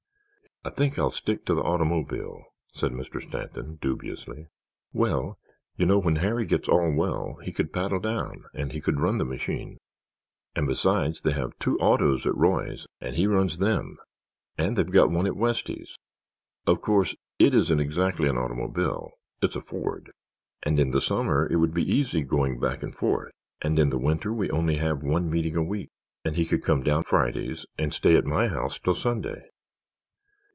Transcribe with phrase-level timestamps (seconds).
[0.63, 3.19] "I think I'll stick to the automobile," said Mr.
[3.19, 4.45] Stanton, dubiously.
[4.93, 5.39] "Well,
[5.75, 9.17] you know, when Harry gets all well he could paddle down and he could run
[9.17, 9.79] the machine,
[10.55, 13.97] and besides they have two autos at Roy's and he runs them,
[14.55, 19.09] and they've got one at Westy's—of course, it isn't exactly an automobile,
[19.41, 23.31] it's a Ford—and in the summer it would be easy going back and forth
[23.63, 25.89] and in the winter we only have one meeting a week,
[26.23, 29.45] and he could come down Fridays and stay at my house till Sunday.